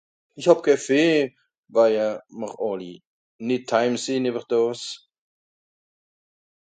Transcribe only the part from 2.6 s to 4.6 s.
àlli nìt teim sìn ewer